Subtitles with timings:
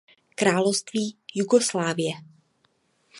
[0.35, 2.13] Království Jugoslávie.